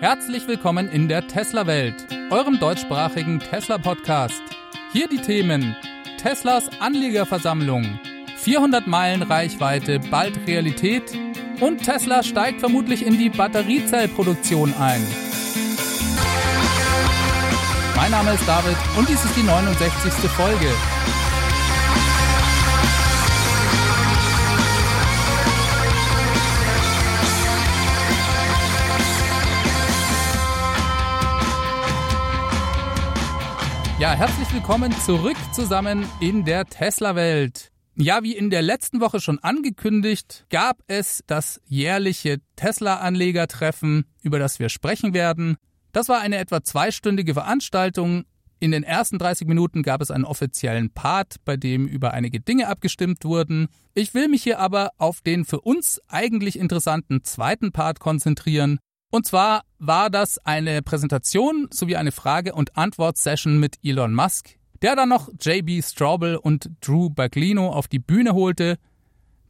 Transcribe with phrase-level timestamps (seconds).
[0.00, 4.40] Herzlich willkommen in der Tesla-Welt, eurem deutschsprachigen Tesla-Podcast.
[4.92, 5.74] Hier die Themen
[6.22, 7.98] Teslas Anlegerversammlung,
[8.36, 11.02] 400 Meilen Reichweite, bald Realität
[11.58, 15.04] und Tesla steigt vermutlich in die Batteriezellproduktion ein.
[17.96, 20.12] Mein Name ist David und dies ist die 69.
[20.30, 20.70] Folge.
[33.98, 37.72] Ja, herzlich willkommen zurück zusammen in der Tesla-Welt.
[37.96, 44.60] Ja, wie in der letzten Woche schon angekündigt, gab es das jährliche Tesla-Anlegertreffen, über das
[44.60, 45.56] wir sprechen werden.
[45.90, 48.22] Das war eine etwa zweistündige Veranstaltung.
[48.60, 52.68] In den ersten 30 Minuten gab es einen offiziellen Part, bei dem über einige Dinge
[52.68, 53.66] abgestimmt wurden.
[53.94, 58.78] Ich will mich hier aber auf den für uns eigentlich interessanten zweiten Part konzentrieren,
[59.10, 64.50] und zwar war das eine Präsentation sowie eine Frage- und Antwort-Session mit Elon Musk,
[64.82, 68.76] der dann noch JB Straubel und Drew Baglino auf die Bühne holte.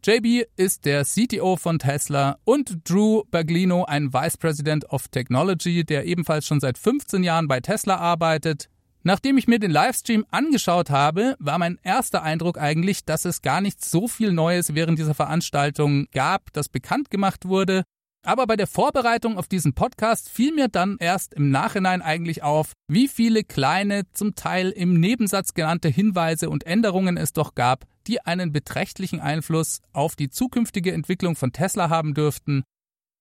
[0.04, 6.06] JB ist der CTO von Tesla und Drew Baglino ein Vice President of Technology, der
[6.06, 8.68] ebenfalls schon seit 15 Jahren bei Tesla arbeitet.
[9.02, 13.60] Nachdem ich mir den Livestream angeschaut habe, war mein erster Eindruck eigentlich, dass es gar
[13.60, 17.84] nicht so viel Neues während dieser Veranstaltung gab, das bekannt gemacht wurde.
[18.28, 22.74] Aber bei der Vorbereitung auf diesen Podcast fiel mir dann erst im Nachhinein eigentlich auf,
[22.86, 28.20] wie viele kleine, zum Teil im Nebensatz genannte Hinweise und Änderungen es doch gab, die
[28.20, 32.64] einen beträchtlichen Einfluss auf die zukünftige Entwicklung von Tesla haben dürften.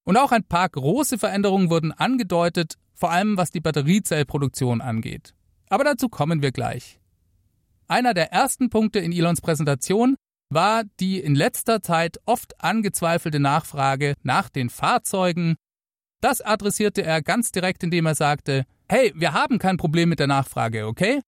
[0.03, 5.33] Und auch ein paar große Veränderungen wurden angedeutet, vor allem was die Batteriezellproduktion angeht.
[5.69, 6.99] Aber dazu kommen wir gleich.
[7.87, 10.17] Einer der ersten Punkte in Elons Präsentation
[10.49, 15.55] war die in letzter Zeit oft angezweifelte Nachfrage nach den Fahrzeugen.
[16.21, 20.27] Das adressierte er ganz direkt, indem er sagte, hey, wir haben kein Problem mit der
[20.27, 21.21] Nachfrage, okay?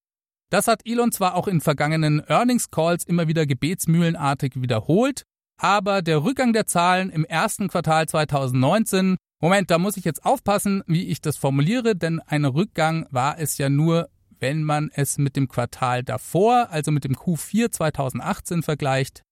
[0.49, 5.23] Das hat Elon zwar auch in vergangenen Earnings Calls immer wieder gebetsmühlenartig wiederholt,
[5.59, 10.83] aber der Rückgang der Zahlen im ersten Quartal 2019, Moment, da muss ich jetzt aufpassen,
[10.87, 14.09] wie ich das formuliere, denn ein Rückgang war es ja nur
[14.39, 19.23] wenn man es mit dem Quartal davor, also mit dem Q4 2018 vergleicht.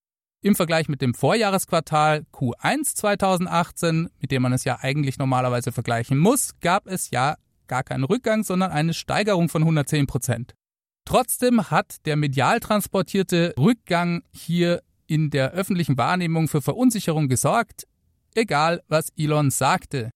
[0.41, 6.17] Im Vergleich mit dem Vorjahresquartal Q1 2018, mit dem man es ja eigentlich normalerweise vergleichen
[6.17, 7.35] muss, gab es ja
[7.67, 10.53] gar keinen Rückgang, sondern eine Steigerung von 110 Prozent.
[11.05, 17.87] Trotzdem hat der medial transportierte Rückgang hier in der öffentlichen Wahrnehmung für Verunsicherung gesorgt,
[18.35, 20.11] egal was Elon sagte.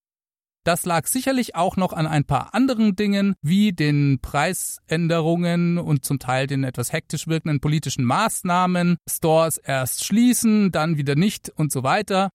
[0.63, 6.19] Das lag sicherlich auch noch an ein paar anderen Dingen, wie den Preisänderungen und zum
[6.19, 11.81] Teil den etwas hektisch wirkenden politischen Maßnahmen, Stores erst schließen, dann wieder nicht und so
[11.81, 12.29] weiter.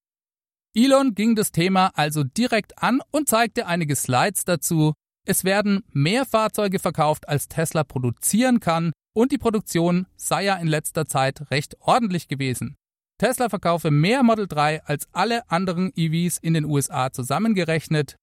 [0.75, 4.94] Elon ging das Thema also direkt an und zeigte einige Slides dazu.
[5.25, 10.69] Es werden mehr Fahrzeuge verkauft, als Tesla produzieren kann, und die Produktion sei ja in
[10.69, 12.76] letzter Zeit recht ordentlich gewesen.
[13.19, 18.16] Tesla verkaufe mehr Model 3 als alle anderen EVs in den USA zusammengerechnet.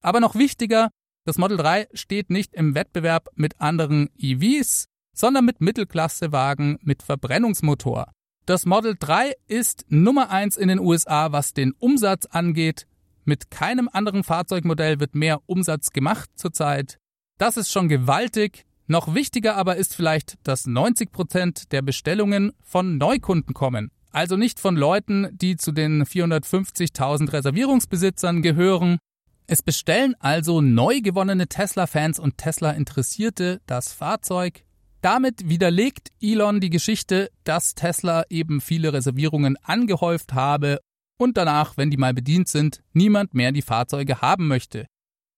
[0.00, 0.90] Aber noch wichtiger,
[1.24, 8.12] das Model 3 steht nicht im Wettbewerb mit anderen EVs, sondern mit Mittelklassewagen mit Verbrennungsmotor.
[8.46, 12.86] Das Model 3 ist Nummer 1 in den USA, was den Umsatz angeht.
[13.26, 16.96] Mit keinem anderen Fahrzeugmodell wird mehr Umsatz gemacht zurzeit.
[17.36, 18.64] Das ist schon gewaltig.
[18.86, 23.90] Noch wichtiger aber ist vielleicht, dass 90 Prozent der Bestellungen von Neukunden kommen.
[24.10, 28.98] Also nicht von Leuten, die zu den 450.000 Reservierungsbesitzern gehören.
[29.46, 34.64] Es bestellen also neu gewonnene Tesla-Fans und Tesla-Interessierte das Fahrzeug.
[35.00, 40.80] Damit widerlegt Elon die Geschichte, dass Tesla eben viele Reservierungen angehäuft habe
[41.18, 44.86] und danach, wenn die mal bedient sind, niemand mehr die Fahrzeuge haben möchte.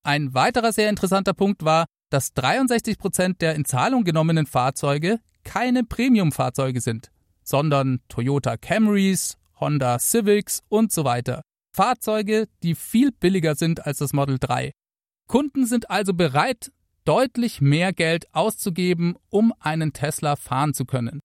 [0.02, 5.84] Ein weiterer sehr interessanter Punkt war, dass 63 Prozent der in Zahlung genommenen Fahrzeuge keine
[5.84, 7.10] Premium-Fahrzeuge sind
[7.50, 11.42] sondern Toyota Camrys, Honda Civics und so weiter.
[11.74, 14.70] Fahrzeuge, die viel billiger sind als das Model 3.
[15.26, 16.72] Kunden sind also bereit,
[17.04, 21.18] deutlich mehr Geld auszugeben, um einen Tesla fahren zu können.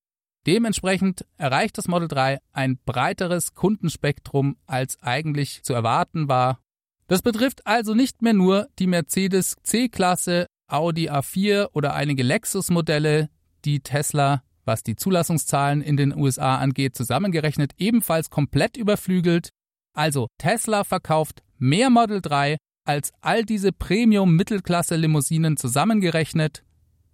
[0.48, 6.60] Dementsprechend erreicht das Model 3 ein breiteres Kundenspektrum, als eigentlich zu erwarten war.
[7.08, 13.30] Das betrifft also nicht mehr nur die Mercedes C-Klasse, Audi A4 oder einige Lexus-Modelle,
[13.64, 19.50] die Tesla was die Zulassungszahlen in den USA angeht, zusammengerechnet ebenfalls komplett überflügelt.
[19.94, 26.64] Also Tesla verkauft mehr Model 3 als all diese Premium-Mittelklasse-Limousinen zusammengerechnet,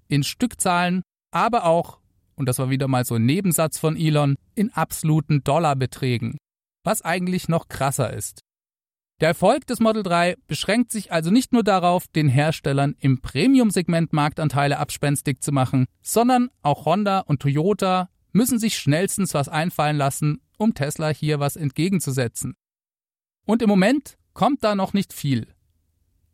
[0.07, 1.01] in Stückzahlen,
[1.31, 2.00] aber auch,
[2.36, 6.38] und das war wieder mal so ein Nebensatz von Elon, in absoluten Dollarbeträgen,
[6.83, 8.42] was eigentlich noch krasser ist.
[9.21, 14.13] Der Erfolg des Model 3 beschränkt sich also nicht nur darauf, den Herstellern im Premium-Segment
[14.13, 20.41] Marktanteile abspenstig zu machen, sondern auch Honda und Toyota müssen sich schnellstens was einfallen lassen,
[20.57, 22.56] um Tesla hier was entgegenzusetzen.
[23.45, 25.53] Und im Moment kommt da noch nicht viel.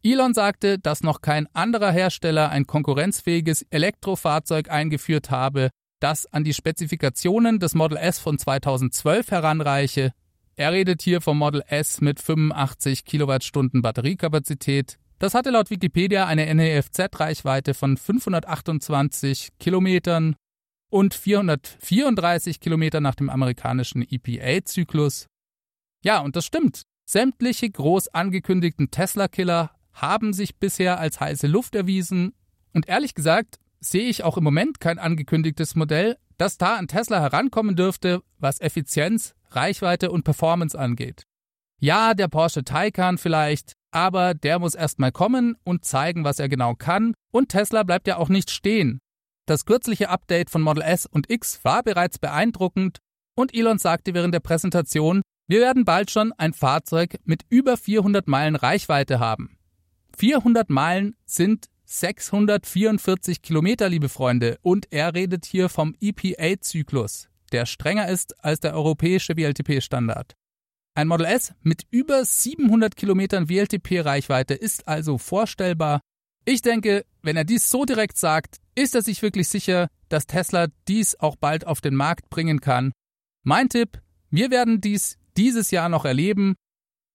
[0.01, 6.53] Elon sagte, dass noch kein anderer Hersteller ein konkurrenzfähiges Elektrofahrzeug eingeführt habe, das an die
[6.53, 10.13] Spezifikationen des Model S von 2012 heranreiche
[10.57, 14.97] er redet hier vom Model S mit 85 Kilowattstunden Batteriekapazität.
[15.19, 20.35] Das hatte laut Wikipedia eine NEFZ-Reichweite von 528 Kilometern
[20.89, 25.27] und 434 Kilometer nach dem amerikanischen EPA-Zyklus.
[26.03, 26.81] Ja, und das stimmt.
[27.05, 32.33] Sämtliche groß angekündigten Tesla-Killer haben sich bisher als heiße Luft erwiesen.
[32.73, 37.19] Und ehrlich gesagt sehe ich auch im Moment kein angekündigtes Modell, das da an Tesla
[37.19, 41.23] herankommen dürfte, was Effizienz, Reichweite und Performance angeht.
[41.79, 46.75] Ja, der Porsche Taycan vielleicht, aber der muss erstmal kommen und zeigen, was er genau
[46.75, 48.99] kann, und Tesla bleibt ja auch nicht stehen.
[49.45, 52.99] Das kürzliche Update von Model S und X war bereits beeindruckend
[53.35, 58.27] und Elon sagte während der Präsentation, wir werden bald schon ein Fahrzeug mit über 400
[58.27, 59.57] Meilen Reichweite haben.
[60.17, 68.07] 400 Meilen sind 644 Kilometer, liebe Freunde, und er redet hier vom EPA-Zyklus der strenger
[68.07, 70.35] ist als der europäische WLTP-Standard.
[70.95, 76.01] Ein Model S mit über 700 Kilometern WLTP-Reichweite ist also vorstellbar.
[76.45, 80.67] Ich denke, wenn er dies so direkt sagt, ist er sich wirklich sicher, dass Tesla
[80.87, 82.91] dies auch bald auf den Markt bringen kann.
[83.43, 86.55] Mein Tipp, wir werden dies dieses Jahr noch erleben.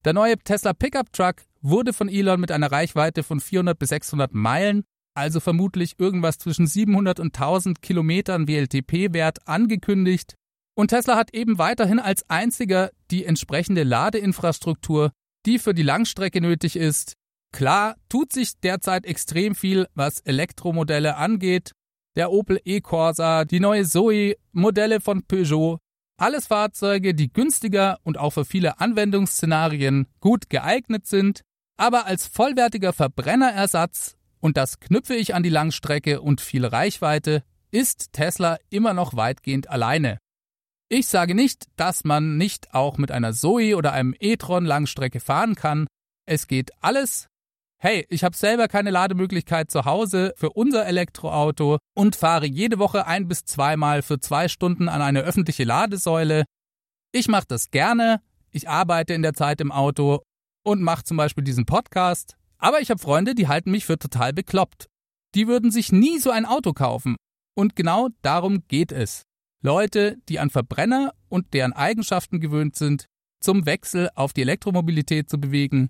[0.04, 4.35] Der neue Tesla Pickup Truck wurde von Elon mit einer Reichweite von 400 bis 600
[4.35, 10.37] Meilen also vermutlich irgendwas zwischen 700 und 1000 Kilometern WLTP-Wert angekündigt.
[10.75, 15.12] Und Tesla hat eben weiterhin als einziger die entsprechende Ladeinfrastruktur,
[15.44, 17.14] die für die Langstrecke nötig ist.
[17.53, 21.73] Klar, tut sich derzeit extrem viel, was Elektromodelle angeht.
[22.17, 25.79] Der Opel e-Corsa, die neue Zoe, Modelle von Peugeot,
[26.19, 31.43] alles Fahrzeuge, die günstiger und auch für viele Anwendungsszenarien gut geeignet sind,
[31.76, 38.12] aber als vollwertiger Verbrennerersatz und das knüpfe ich an die Langstrecke und viel Reichweite, ist
[38.12, 40.19] Tesla immer noch weitgehend alleine.
[40.88, 45.54] Ich sage nicht, dass man nicht auch mit einer Zoe oder einem e-tron Langstrecke fahren
[45.54, 45.86] kann.
[46.26, 47.28] Es geht alles.
[47.78, 53.06] Hey, ich habe selber keine Lademöglichkeit zu Hause für unser Elektroauto und fahre jede Woche
[53.06, 56.44] ein bis zweimal für zwei Stunden an eine öffentliche Ladesäule.
[57.10, 58.20] Ich mache das gerne.
[58.50, 60.20] Ich arbeite in der Zeit im Auto
[60.62, 62.37] und mache zum Beispiel diesen Podcast.
[62.59, 64.88] Aber ich habe Freunde, die halten mich für total bekloppt.
[65.35, 67.17] Die würden sich nie so ein Auto kaufen.
[67.55, 69.25] Und genau darum geht es.
[69.62, 73.06] Leute, die an Verbrenner und deren Eigenschaften gewöhnt sind,
[73.41, 75.88] zum Wechsel auf die Elektromobilität zu bewegen.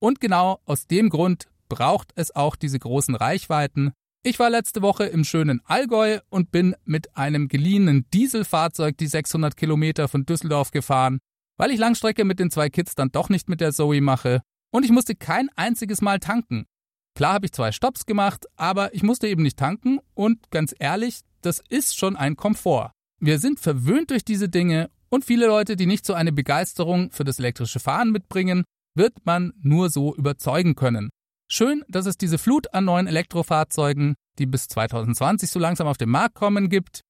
[0.00, 3.92] Und genau aus dem Grund braucht es auch diese großen Reichweiten.
[4.24, 9.56] Ich war letzte Woche im schönen Allgäu und bin mit einem geliehenen Dieselfahrzeug die 600
[9.56, 11.18] Kilometer von Düsseldorf gefahren,
[11.56, 14.84] weil ich Langstrecke mit den zwei Kids dann doch nicht mit der Zoe mache und
[14.84, 16.66] ich musste kein einziges Mal tanken.
[17.14, 21.20] Klar habe ich zwei Stops gemacht, aber ich musste eben nicht tanken und ganz ehrlich,
[21.42, 22.92] das ist schon ein Komfort.
[23.20, 27.24] Wir sind verwöhnt durch diese Dinge und viele Leute, die nicht so eine Begeisterung für
[27.24, 28.64] das elektrische Fahren mitbringen,
[28.94, 31.10] wird man nur so überzeugen können.
[31.50, 36.08] Schön, dass es diese Flut an neuen Elektrofahrzeugen, die bis 2020 so langsam auf den
[36.08, 37.02] Markt kommen, gibt.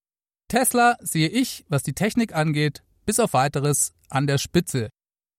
[0.49, 4.91] Tesla sehe ich, was die Technik angeht, bis auf weiteres an der Spitze.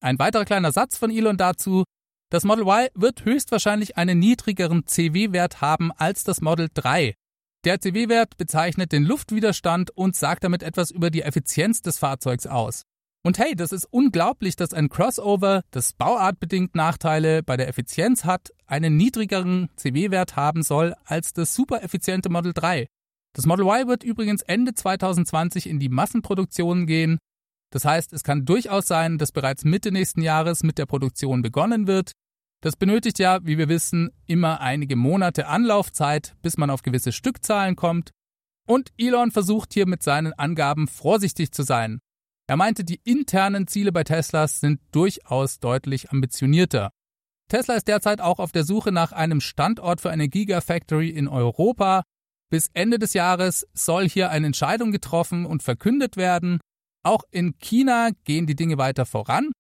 [0.02, 1.84] Ein weiterer kleiner Satz von Elon dazu.
[2.30, 7.14] Das Model Y wird höchstwahrscheinlich einen niedrigeren CW-Wert haben als das Model 3.
[7.64, 12.84] Der CW-Wert bezeichnet den Luftwiderstand und sagt damit etwas über die Effizienz des Fahrzeugs aus.
[13.26, 18.50] Und hey, das ist unglaublich, dass ein Crossover, das bauartbedingt Nachteile bei der Effizienz hat,
[18.68, 22.88] einen niedrigeren CW-Wert haben soll als das super effiziente Model 3.
[23.34, 27.18] Das Model Y wird übrigens Ende 2020 in die Massenproduktion gehen.
[27.74, 31.88] Das heißt, es kann durchaus sein, dass bereits Mitte nächsten Jahres mit der Produktion begonnen
[31.88, 32.12] wird.
[32.62, 37.76] Das benötigt ja, wie wir wissen, immer einige Monate Anlaufzeit, bis man auf gewisse Stückzahlen
[37.76, 38.12] kommt.
[38.68, 42.00] Und Elon versucht hier mit seinen Angaben vorsichtig zu sein.
[42.48, 46.92] Er meinte, die internen Ziele bei Teslas sind durchaus deutlich ambitionierter.
[47.50, 52.04] Tesla ist derzeit auch auf der Suche nach einem Standort für eine Gigafactory in Europa.
[52.52, 56.60] Bis Ende des Jahres soll hier eine Entscheidung getroffen und verkündet werden.
[57.04, 59.52] Auch in China gehen die Dinge weiter voran.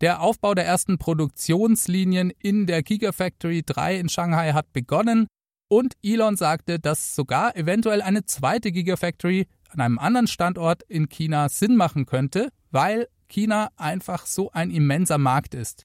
[0.00, 5.26] Der Aufbau der ersten Produktionslinien in der Gigafactory 3 in Shanghai hat begonnen
[5.68, 11.48] und Elon sagte, dass sogar eventuell eine zweite Gigafactory an einem anderen Standort in China
[11.48, 15.84] Sinn machen könnte, weil China einfach so ein immenser Markt ist.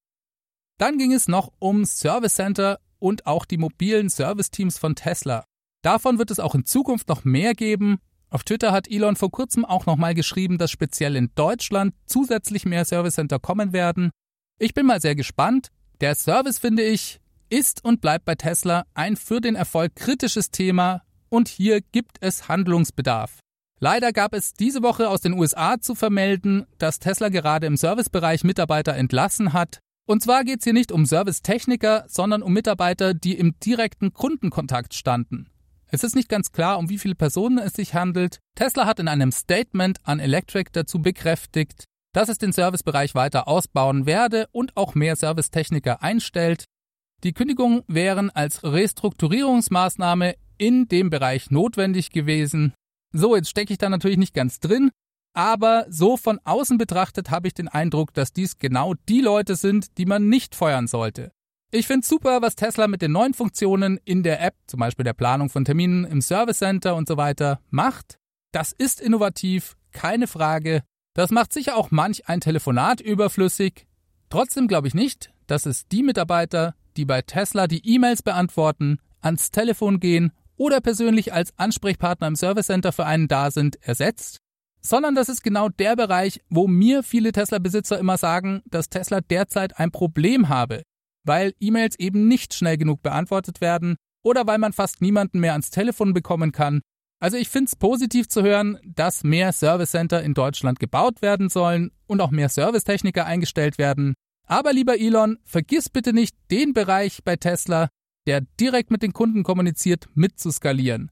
[0.77, 5.45] Dann ging es noch um Service Center und auch die mobilen Service-Teams von Tesla.
[5.83, 7.99] Davon wird es auch in Zukunft noch mehr geben.
[8.29, 12.83] Auf Twitter hat Elon vor kurzem auch nochmal geschrieben, dass speziell in Deutschland zusätzlich mehr
[12.83, 14.11] Service Center kommen werden.
[14.59, 15.69] Ich bin mal sehr gespannt.
[16.01, 21.03] Der Service, finde ich, ist und bleibt bei Tesla ein für den Erfolg kritisches Thema
[21.29, 23.39] und hier gibt es Handlungsbedarf.
[23.79, 28.43] Leider gab es diese Woche aus den USA zu vermelden, dass Tesla gerade im Servicebereich
[28.43, 29.79] Mitarbeiter entlassen hat.
[30.05, 34.93] Und zwar geht es hier nicht um Servicetechniker, sondern um Mitarbeiter, die im direkten Kundenkontakt
[34.93, 35.47] standen.
[35.89, 38.39] Es ist nicht ganz klar, um wie viele Personen es sich handelt.
[38.55, 44.05] Tesla hat in einem Statement an Electric dazu bekräftigt, dass es den Servicebereich weiter ausbauen
[44.05, 46.65] werde und auch mehr Servicetechniker einstellt.
[47.23, 52.73] Die Kündigungen wären als Restrukturierungsmaßnahme in dem Bereich notwendig gewesen.
[53.13, 54.91] So, jetzt stecke ich da natürlich nicht ganz drin,
[55.33, 59.97] aber so von außen betrachtet habe ich den Eindruck, dass dies genau die Leute sind,
[59.97, 61.31] die man nicht feuern sollte.
[61.69, 65.13] Ich finde super, was Tesla mit den neuen Funktionen in der App, zum Beispiel der
[65.13, 68.19] Planung von Terminen im Service Center und so weiter, macht.
[68.53, 70.83] Das ist innovativ, keine Frage.
[71.13, 73.85] Das macht sicher auch manch ein Telefonat überflüssig.
[74.29, 79.51] Trotzdem glaube ich nicht, dass es die Mitarbeiter, die bei Tesla die E-Mails beantworten, ans
[79.51, 84.37] Telefon gehen oder persönlich als Ansprechpartner im Service Center für einen da sind, ersetzt,
[84.79, 89.77] sondern das ist genau der Bereich, wo mir viele Tesla-Besitzer immer sagen, dass Tesla derzeit
[89.77, 90.83] ein Problem habe
[91.27, 95.69] weil E-Mails eben nicht schnell genug beantwortet werden oder weil man fast niemanden mehr ans
[95.69, 96.81] Telefon bekommen kann.
[97.19, 101.49] Also ich finde es positiv zu hören, dass mehr Service Center in Deutschland gebaut werden
[101.49, 104.13] sollen und auch mehr Servicetechniker eingestellt werden.
[104.47, 107.89] Aber lieber Elon, vergiss bitte nicht den Bereich bei Tesla,
[108.27, 111.09] der direkt mit den Kunden kommuniziert, mitzuskalieren.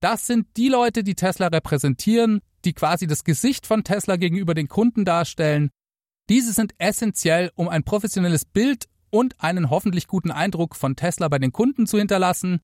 [0.00, 4.68] Das sind die Leute, die Tesla repräsentieren, die quasi das Gesicht von Tesla gegenüber den
[4.68, 5.70] Kunden darstellen.
[6.28, 8.84] Diese sind essentiell, um ein professionelles Bild
[9.16, 12.60] und einen hoffentlich guten Eindruck von Tesla bei den Kunden zu hinterlassen.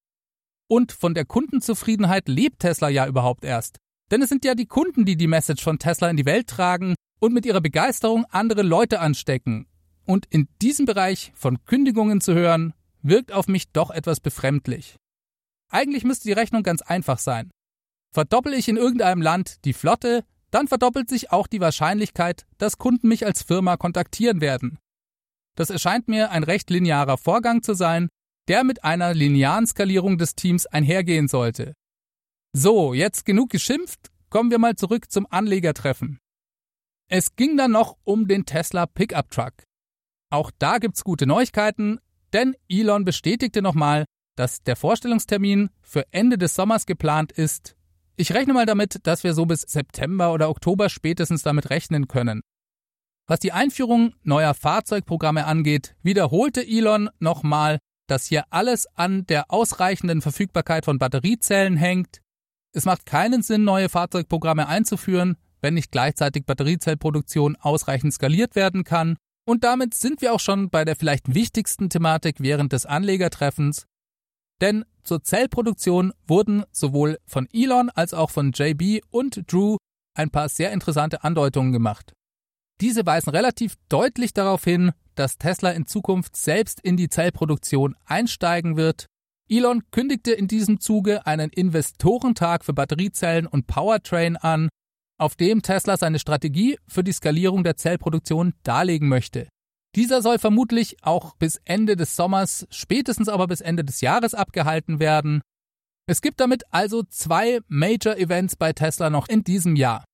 [0.69, 3.79] Und von der Kundenzufriedenheit lebt Tesla ja überhaupt erst.
[4.11, 6.95] Denn es sind ja die Kunden, die die Message von Tesla in die Welt tragen
[7.21, 9.67] und mit ihrer Begeisterung andere Leute anstecken.
[10.05, 14.97] Und in diesem Bereich von Kündigungen zu hören, wirkt auf mich doch etwas befremdlich.
[15.71, 17.51] Eigentlich müsste die Rechnung ganz einfach sein.
[18.13, 23.09] Verdoppel ich in irgendeinem Land die Flotte, dann verdoppelt sich auch die Wahrscheinlichkeit, dass Kunden
[23.09, 24.79] mich als Firma kontaktieren werden.
[25.57, 28.09] Das erscheint mir ein recht linearer Vorgang zu sein,
[28.49, 31.75] der mit einer linearen Skalierung des Teams einhergehen sollte.
[32.53, 36.19] So, jetzt genug geschimpft, kommen wir mal zurück zum Anlegertreffen.
[37.09, 39.53] Es ging dann noch um den Tesla Pickup Truck.
[40.31, 41.99] Auch da gibt's gute Neuigkeiten,
[42.33, 44.07] denn Elon bestätigte nochmal,
[44.37, 47.77] dass der Vorstellungstermin für Ende des Sommers geplant ist.
[48.17, 52.41] Ich rechne mal damit, dass wir so bis September oder Oktober spätestens damit rechnen können.
[53.29, 60.23] Was die Einführung neuer Fahrzeugprogramme angeht, wiederholte Elon nochmal, dass hier alles an der ausreichenden
[60.23, 62.21] Verfügbarkeit von Batteriezellen hängt.
[62.73, 69.17] Es macht keinen Sinn, neue Fahrzeugprogramme einzuführen, wenn nicht gleichzeitig Batteriezellproduktion ausreichend skaliert werden kann.
[69.45, 73.87] Und damit sind wir auch schon bei der vielleicht wichtigsten Thematik während des Anlegertreffens.
[74.61, 79.77] Denn zur Zellproduktion wurden sowohl von Elon als auch von JB und Drew
[80.15, 82.13] ein paar sehr interessante Andeutungen gemacht.
[82.83, 88.77] Diese weisen relativ deutlich darauf hin, dass Tesla in Zukunft selbst in die Zellproduktion einsteigen
[88.77, 89.07] wird.
[89.49, 94.69] Elon kündigte in diesem Zuge einen Investorentag für Batteriezellen und Powertrain an,
[95.17, 99.47] auf dem Tesla seine Strategie für die Skalierung der Zellproduktion darlegen möchte.
[99.95, 104.99] Dieser soll vermutlich auch bis Ende des Sommers, spätestens aber bis Ende des Jahres abgehalten
[104.99, 105.41] werden.
[106.09, 110.05] Es gibt damit also zwei Major Events bei Tesla noch in diesem Jahr.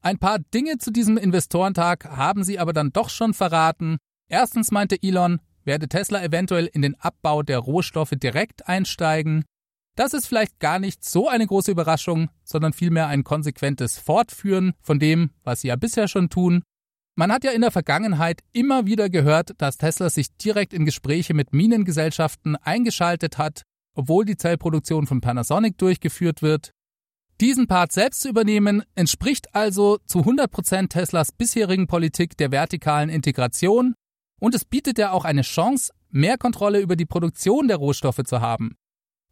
[0.00, 3.98] Ein paar Dinge zu diesem Investorentag haben sie aber dann doch schon verraten.
[4.28, 9.44] Erstens meinte Elon, werde Tesla eventuell in den Abbau der Rohstoffe direkt einsteigen.
[9.96, 15.00] Das ist vielleicht gar nicht so eine große Überraschung, sondern vielmehr ein konsequentes Fortführen von
[15.00, 16.62] dem, was sie ja bisher schon tun.
[17.16, 21.34] Man hat ja in der Vergangenheit immer wieder gehört, dass Tesla sich direkt in Gespräche
[21.34, 23.62] mit Minengesellschaften eingeschaltet hat,
[23.96, 26.70] obwohl die Zellproduktion von Panasonic durchgeführt wird.
[27.40, 33.94] Diesen Part selbst zu übernehmen, entspricht also zu 100% Teslas bisherigen Politik der vertikalen Integration
[34.40, 38.40] und es bietet ja auch eine Chance, mehr Kontrolle über die Produktion der Rohstoffe zu
[38.40, 38.74] haben.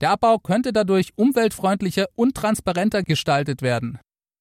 [0.00, 3.98] Der Abbau könnte dadurch umweltfreundlicher und transparenter gestaltet werden.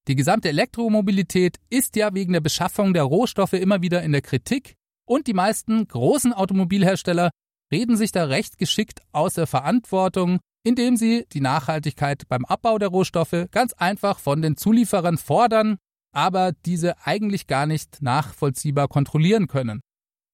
[0.08, 4.76] Die gesamte Elektromobilität ist ja wegen der Beschaffung der Rohstoffe immer wieder in der Kritik
[5.08, 7.32] und die meisten großen Automobilhersteller
[7.72, 12.90] reden sich da recht geschickt aus der Verantwortung indem sie die Nachhaltigkeit beim Abbau der
[12.90, 15.78] Rohstoffe ganz einfach von den Zulieferern fordern,
[16.12, 19.82] aber diese eigentlich gar nicht nachvollziehbar kontrollieren können.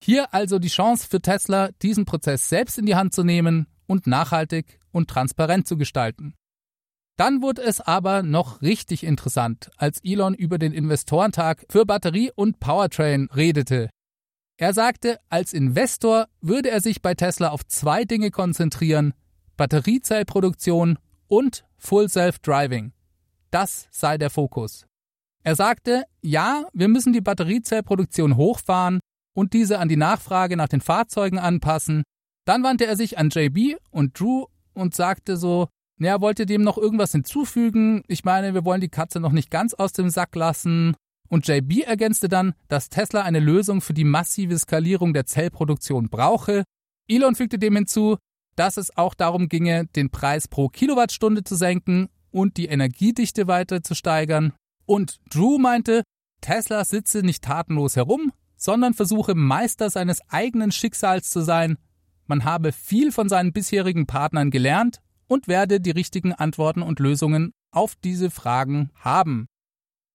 [0.04, 4.08] Hier also die Chance für Tesla, diesen Prozess selbst in die Hand zu nehmen und
[4.08, 6.34] nachhaltig und transparent zu gestalten.
[7.18, 12.60] Dann wurde es aber noch richtig interessant, als Elon über den Investorentag für Batterie und
[12.60, 13.90] Powertrain redete.
[14.58, 19.14] Er sagte, als Investor würde er sich bei Tesla auf zwei Dinge konzentrieren,
[19.62, 22.94] Batteriezellproduktion und Full Self-Driving.
[23.52, 24.88] Das sei der Fokus.
[25.44, 29.02] Er sagte, ja, wir müssen die Batteriezellproduktion hochfahren
[29.36, 32.02] und diese an die Nachfrage nach den Fahrzeugen anpassen.
[32.46, 35.68] Dann wandte er sich an JB und Drew und sagte so,
[36.00, 38.02] naja, wollt ihr dem noch irgendwas hinzufügen?
[38.08, 40.96] Ich meine, wir wollen die Katze noch nicht ganz aus dem Sack lassen.
[41.30, 46.64] Und JB ergänzte dann, dass Tesla eine Lösung für die massive Skalierung der Zellproduktion brauche.
[47.08, 48.18] Elon fügte dem hinzu,
[48.56, 53.82] dass es auch darum ginge, den Preis pro Kilowattstunde zu senken und die Energiedichte weiter
[53.84, 54.54] zu steigern.
[54.86, 56.04] Und Drew meinte,
[56.42, 61.78] Tesla sitze nicht tatenlos herum, sondern versuche Meister seines eigenen Schicksals zu sein.
[62.28, 67.54] Man habe viel von seinen bisherigen Partnern gelernt und werde die richtigen Antworten und Lösungen
[67.72, 69.48] auf diese Fragen haben.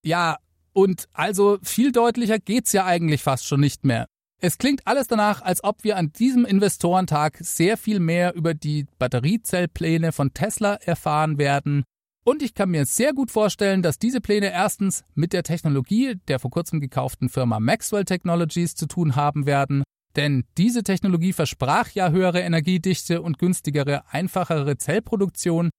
[0.04, 0.38] Ja,
[0.72, 4.06] und also viel deutlicher geht's ja eigentlich fast schon nicht mehr.
[4.40, 8.86] Es klingt alles danach, als ob wir an diesem Investorentag sehr viel mehr über die
[8.98, 11.84] Batteriezellpläne von Tesla erfahren werden.
[12.24, 16.38] Und ich kann mir sehr gut vorstellen, dass diese Pläne erstens mit der Technologie der
[16.38, 19.84] vor kurzem gekauften Firma Maxwell Technologies zu tun haben werden
[20.16, 25.70] denn diese Technologie versprach ja höhere Energiedichte und günstigere, einfachere Zellproduktion.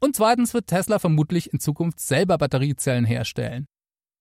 [0.00, 3.66] Und zweitens wird Tesla vermutlich in Zukunft selber Batteriezellen herstellen.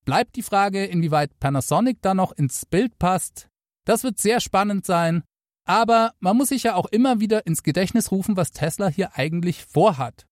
[0.06, 3.50] Bleibt die Frage, inwieweit Panasonic da noch ins Bild passt.
[3.86, 5.24] Das wird sehr spannend sein.
[5.66, 9.64] Aber man muss sich ja auch immer wieder ins Gedächtnis rufen, was Tesla hier eigentlich
[9.66, 10.26] vorhat.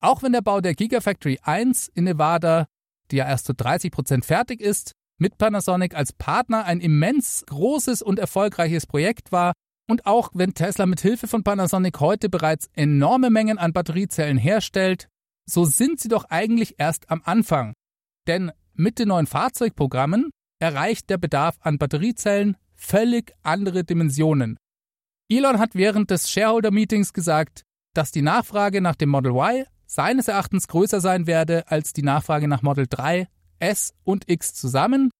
[0.00, 2.66] Auch wenn der Bau der Gigafactory 1 in Nevada,
[3.10, 8.02] die ja erst zu 30 Prozent fertig ist, mit Panasonic als Partner ein immens großes
[8.02, 9.52] und erfolgreiches Projekt war
[9.88, 15.08] und auch wenn Tesla mit Hilfe von Panasonic heute bereits enorme Mengen an Batteriezellen herstellt,
[15.46, 17.72] so sind sie doch eigentlich erst am Anfang.
[18.26, 20.30] Denn mit den neuen Fahrzeugprogrammen
[20.60, 24.56] erreicht der Bedarf an Batteriezellen völlig andere Dimensionen.
[25.30, 27.62] Elon hat während des Shareholder Meetings gesagt,
[27.94, 32.48] dass die Nachfrage nach dem Model Y seines Erachtens größer sein werde als die Nachfrage
[32.48, 35.10] nach Model 3 S und X zusammen.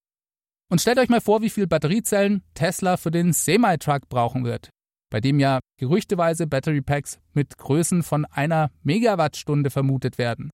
[0.70, 4.68] Und stellt euch mal vor, wie viel Batteriezellen Tesla für den Semi-Truck brauchen wird,
[5.10, 10.50] bei dem ja gerüchteweise Battery Packs mit Größen von einer Megawattstunde vermutet werden.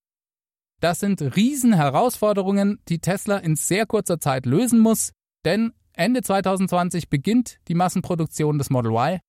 [0.80, 5.10] Das sind Riesenherausforderungen, die Tesla in sehr kurzer Zeit lösen muss,
[5.44, 9.20] denn Ende 2020 beginnt die Massenproduktion des Model Y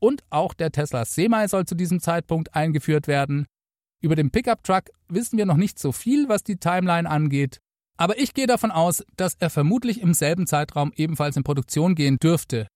[0.00, 3.46] und auch der Tesla Semi soll zu diesem Zeitpunkt eingeführt werden.
[4.02, 7.60] Über den Pickup Truck wissen wir noch nicht so viel, was die Timeline angeht,
[7.98, 12.18] aber ich gehe davon aus, dass er vermutlich im selben Zeitraum ebenfalls in Produktion gehen
[12.18, 12.68] dürfte.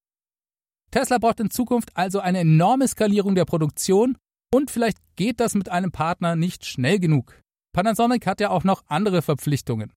[0.90, 4.18] Tesla braucht in Zukunft also eine enorme Skalierung der Produktion
[4.52, 7.40] und vielleicht geht das mit einem Partner nicht schnell genug.
[7.72, 9.92] Panasonic hat ja auch noch andere Verpflichtungen.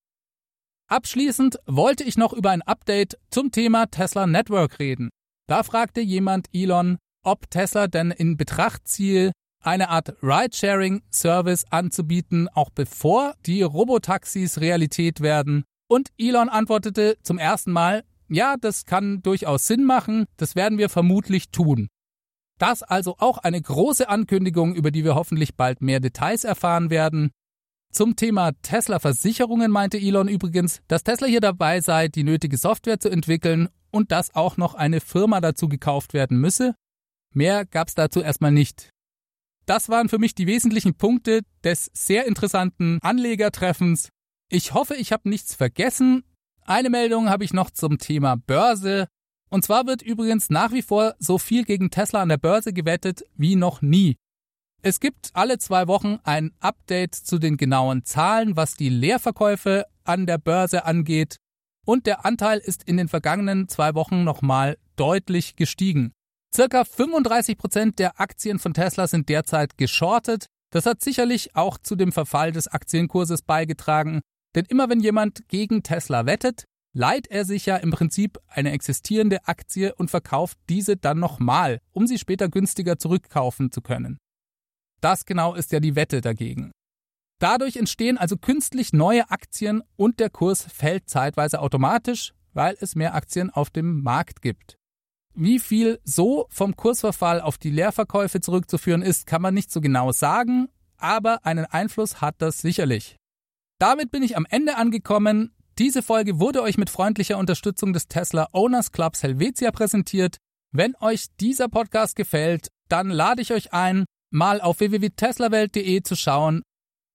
[0.93, 5.09] Abschließend wollte ich noch über ein Update zum Thema Tesla Network reden.
[5.47, 12.69] Da fragte jemand Elon, ob Tesla denn in Betracht ziehe, eine Art Ride-Sharing-Service anzubieten, auch
[12.69, 15.63] bevor die Robotaxis Realität werden.
[15.87, 20.89] Und Elon antwortete zum ersten Mal, ja, das kann durchaus Sinn machen, das werden wir
[20.89, 21.87] vermutlich tun.
[22.59, 27.31] Das also auch eine große Ankündigung, über die wir hoffentlich bald mehr Details erfahren werden.
[27.93, 33.09] Zum Thema Tesla-Versicherungen meinte Elon übrigens, dass Tesla hier dabei sei, die nötige Software zu
[33.09, 36.73] entwickeln und dass auch noch eine Firma dazu gekauft werden müsse.
[37.35, 38.89] Mehr gab's dazu erstmal nicht.
[39.67, 44.09] Das waren für mich die wesentlichen Punkte des sehr interessanten Anlegertreffens.
[44.49, 46.23] Ich hoffe, ich habe nichts vergessen.
[46.63, 49.07] Eine Meldung habe ich noch zum Thema Börse.
[49.51, 53.23] Und zwar wird übrigens nach wie vor so viel gegen Tesla an der Börse gewettet
[53.35, 54.15] wie noch nie.
[54.85, 60.25] Es gibt alle zwei Wochen ein Update zu den genauen Zahlen, was die Leerverkäufe an
[60.25, 61.37] der Börse angeht.
[61.85, 66.11] Und der Anteil ist in den vergangenen zwei Wochen nochmal deutlich gestiegen.
[66.53, 70.47] Circa 35 Prozent der Aktien von Tesla sind derzeit geschortet.
[70.69, 74.19] Das hat sicherlich auch zu dem Verfall des Aktienkurses beigetragen,
[74.53, 79.47] denn immer wenn jemand gegen Tesla wettet, leiht er sich ja im Prinzip eine existierende
[79.47, 84.19] Aktie und verkauft diese dann nochmal, um sie später günstiger zurückkaufen zu können.
[85.03, 86.71] Das genau ist ja die Wette dagegen.
[87.39, 93.13] Dadurch entstehen also künstlich neue Aktien und der Kurs fällt zeitweise automatisch, weil es mehr
[93.13, 94.77] Aktien auf dem Markt gibt.
[95.35, 100.13] Wie viel so vom Kursverfall auf die Leerverkäufe zurückzuführen ist, kann man nicht so genau
[100.13, 103.17] sagen, aber einen Einfluss hat das sicherlich.
[103.79, 105.53] Damit bin ich am Ende angekommen.
[105.79, 110.37] Diese Folge wurde euch mit freundlicher Unterstützung des Tesla Owners Clubs Helvetia präsentiert.
[110.71, 116.63] Wenn euch dieser Podcast gefällt, dann lade ich euch ein, mal auf www.teslawelt.de zu schauen.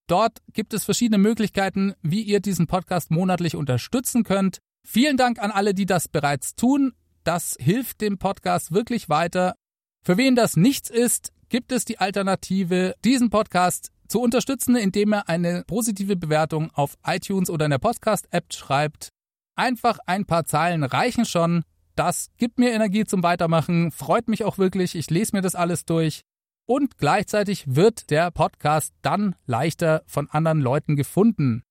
[0.07, 4.59] Dort gibt es verschiedene Möglichkeiten, wie ihr diesen Podcast monatlich unterstützen könnt.
[4.87, 6.92] Vielen Dank an alle, die das bereits tun.
[7.24, 9.54] Das hilft dem Podcast wirklich weiter.
[10.02, 15.28] Für wen das nichts ist, gibt es die Alternative, diesen Podcast zu unterstützen, indem er
[15.28, 19.11] eine positive Bewertung auf iTunes oder in der Podcast-App schreibt.
[19.57, 21.64] Einfach ein paar Zeilen reichen schon.
[21.96, 24.94] Das gibt mir Energie zum Weitermachen, freut mich auch wirklich.
[24.94, 26.22] Ich lese mir das alles durch.
[26.70, 31.62] Und gleichzeitig wird der Podcast dann leichter von anderen Leuten gefunden.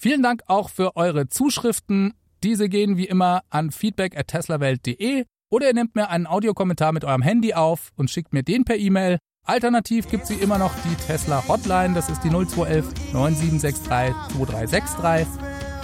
[0.00, 2.14] Vielen Dank auch für eure Zuschriften.
[2.42, 7.52] Diese gehen wie immer an feedback@teslawelt.de oder ihr nehmt mir einen Audiokommentar mit eurem Handy
[7.52, 9.18] auf und schickt mir den per E-Mail.
[9.46, 15.26] Alternativ gibt sie immer noch die Tesla Hotline, das ist die 0211 9763 2363.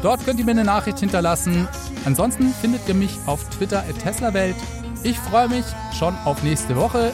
[0.01, 1.69] Dort könnt ihr mir eine Nachricht hinterlassen.
[2.07, 4.57] Ansonsten findet ihr mich auf Twitter at TeslaWelt.
[5.03, 5.65] Ich freue mich
[5.99, 7.13] schon auf nächste Woche.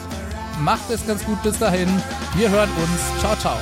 [0.59, 1.89] Macht es ganz gut bis dahin.
[2.35, 3.19] Wir hören uns.
[3.21, 3.57] Ciao, ciao.